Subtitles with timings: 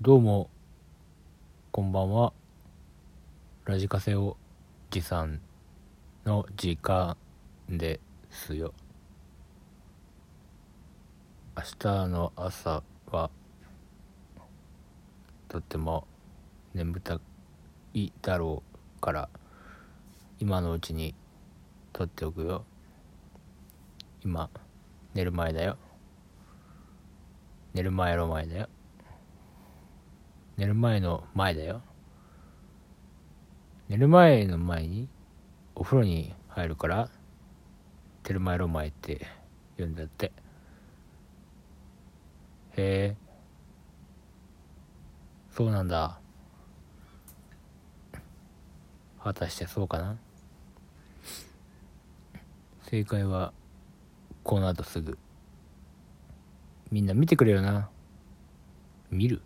[0.00, 0.48] どうも、
[1.72, 2.32] こんばんは。
[3.64, 4.36] ラジカセお
[4.92, 5.40] じさん
[6.24, 7.16] の時間
[7.68, 7.98] で
[8.30, 8.72] すよ。
[11.56, 13.28] 明日の朝は、
[15.48, 16.06] とっても
[16.74, 17.18] 眠た
[17.92, 18.62] いだろ
[18.96, 19.28] うから、
[20.38, 21.12] 今のうちに
[21.92, 22.64] 撮っておくよ。
[24.24, 24.48] 今、
[25.14, 25.76] 寝る前だよ。
[27.74, 28.68] 寝る前の前だよ。
[30.58, 31.82] 寝る前の前だよ。
[33.88, 35.08] 寝る前の前に
[35.76, 37.08] お風呂に入るから、
[38.26, 39.26] 寝る前の前って
[39.76, 40.32] 言うんだって。
[42.76, 43.16] へえ。
[45.52, 46.18] そうなんだ。
[49.22, 50.16] 果たしてそうかな？
[52.82, 53.52] 正解は、
[54.42, 55.18] この後すぐ。
[56.90, 57.88] みんな見てくれよな。
[59.10, 59.40] 見る